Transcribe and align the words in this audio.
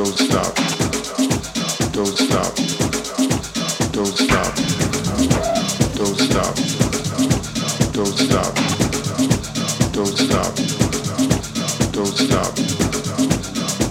don't 0.00 0.16
stop, 0.16 0.54
don't 1.92 2.16
stop, 2.16 2.56
don't 3.92 4.16
stop. 4.16 4.70
Don't 6.00 6.16
stop. 6.16 6.54
Don't 7.92 8.16
stop. 8.16 8.54
Don't 9.92 10.16
stop. 10.16 10.54
Don't 11.92 12.16
stop. 12.16 12.54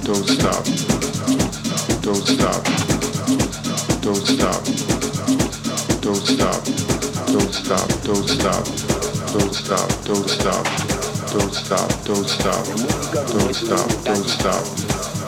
Don't 0.02 0.26
stop. 0.26 0.26
Don't 0.26 0.26
stop. 0.28 0.66
Don't 2.02 2.26
stop. 2.26 2.64
Don't 4.02 4.26
stop. 4.26 4.64
Don't 6.02 6.26
stop. 6.66 7.86
Don't 8.02 8.28
stop. 8.28 8.58
Don't 9.28 9.48
stop. 9.60 9.88
Don't 10.08 10.30
stop. 10.30 10.66
Don't 12.06 12.28
stop. 12.28 12.66
Don't 13.28 13.54
stop. 13.54 14.04
Don't 14.06 14.26
stop. 14.26 15.09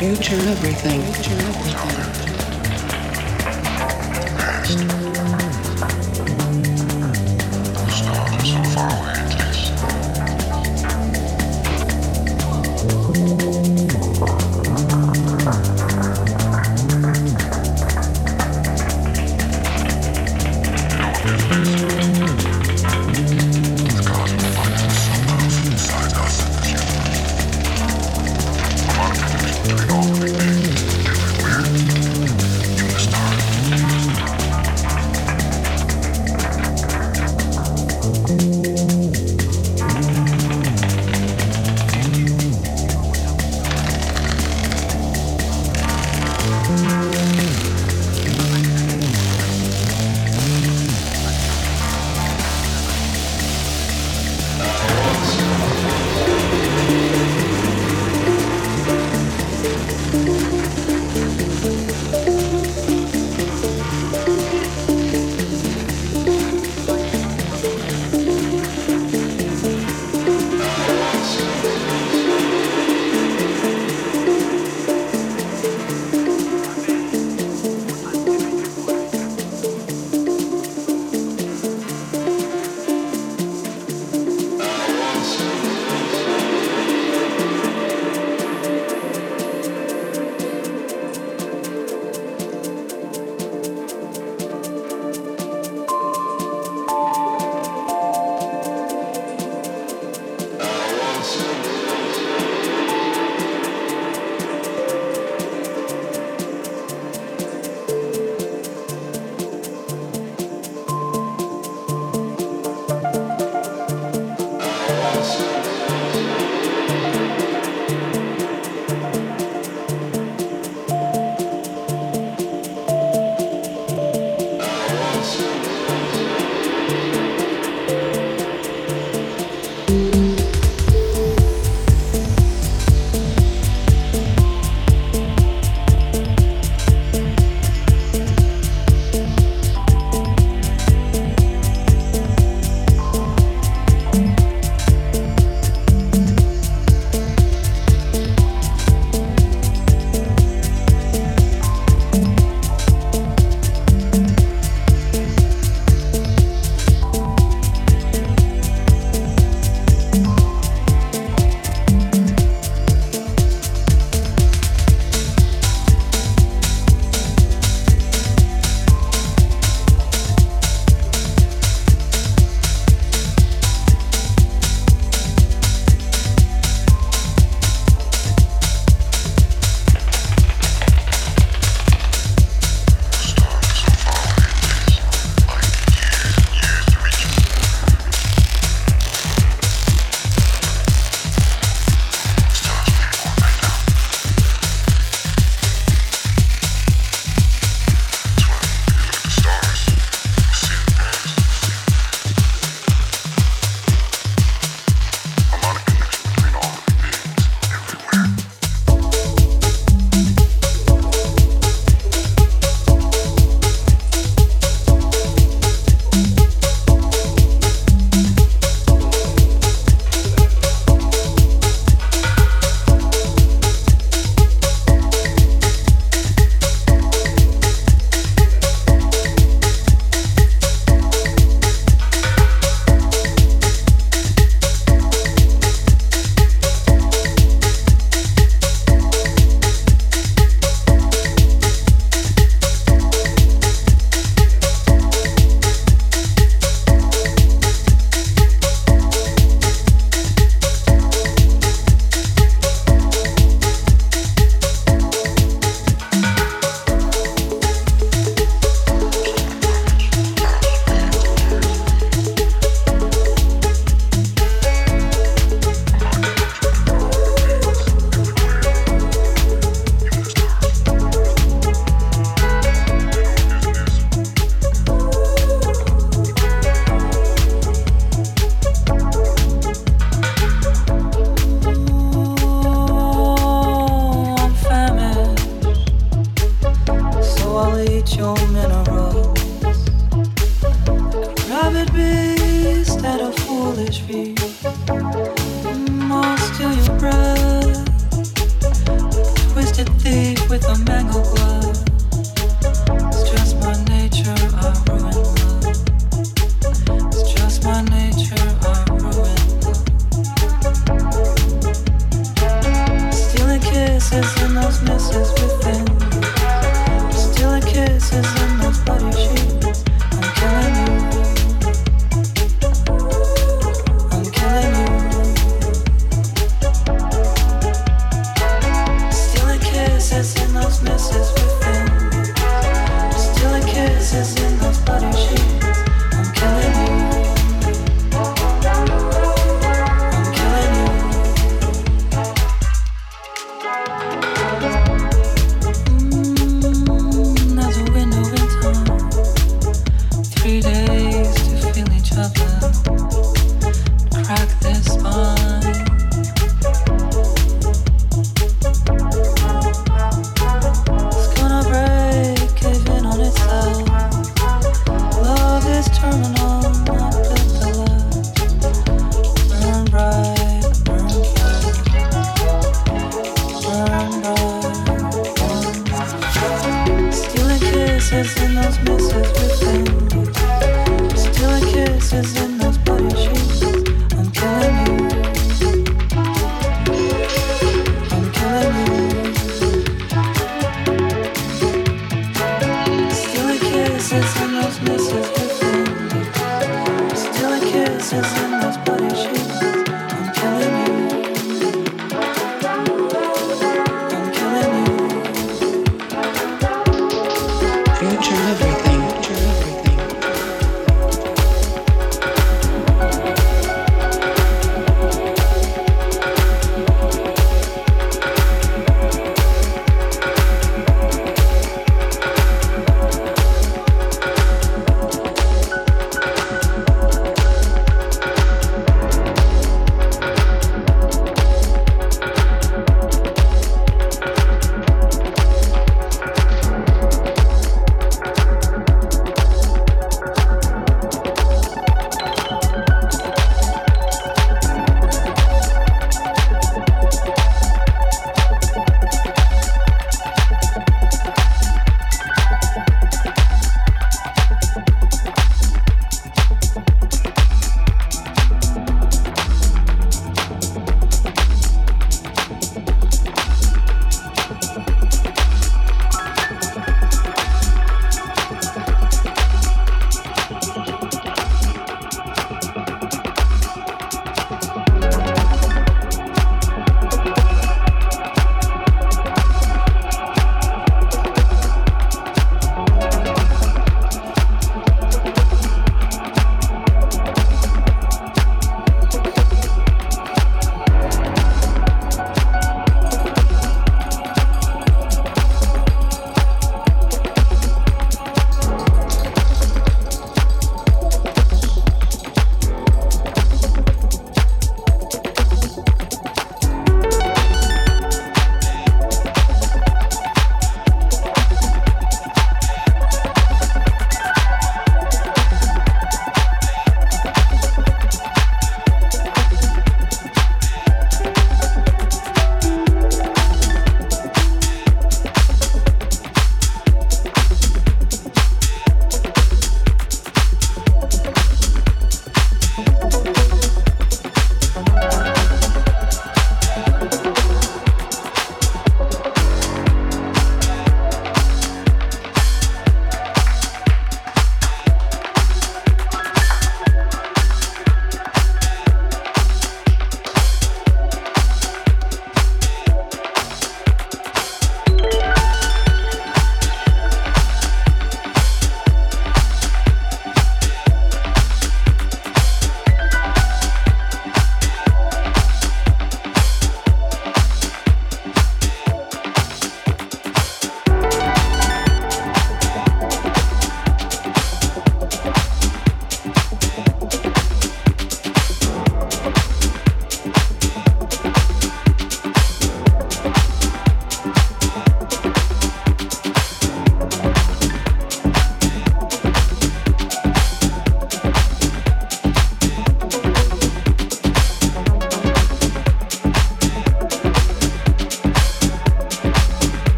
Future 0.00 0.34
everything. 0.48 1.02
Future 1.12 1.42
everything. 1.42 2.09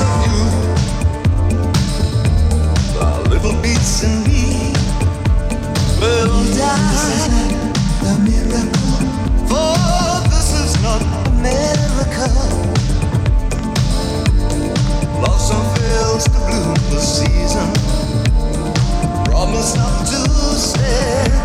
of 0.00 0.26
you. 0.26 0.42
The 2.94 3.06
little 3.30 3.54
in 4.02 4.24
me 4.24 4.72
will 6.00 6.42
die 6.58 7.50
miracle. 8.18 8.96
For 9.46 10.28
this 10.28 10.48
is 10.62 10.82
not 10.82 11.02
Blossom 15.20 15.62
fails 15.76 16.24
to 16.24 16.38
bloom 16.46 16.76
season. 17.00 17.70
Promise 19.24 19.76
not 19.76 20.06
to 20.06 20.20
stay. 20.58 21.39